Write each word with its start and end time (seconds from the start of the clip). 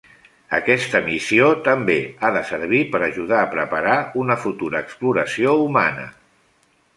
Aquesta 0.59 1.01
missió 1.09 1.49
també 1.67 1.97
ha 2.21 2.31
de 2.37 2.41
servir 2.51 2.79
per 2.95 3.01
ajudar 3.09 3.43
a 3.43 3.51
preparar 3.53 3.99
una 4.23 4.39
futura 4.47 4.83
exploració 4.87 5.55
humana. 5.69 6.09